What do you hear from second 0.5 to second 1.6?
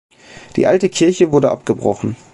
Die alte Kirche wurde